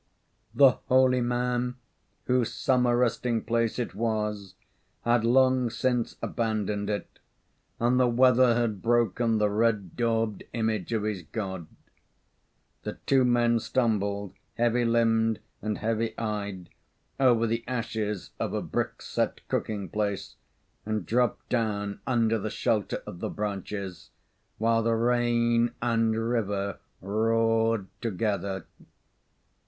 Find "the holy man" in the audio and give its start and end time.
0.55-1.75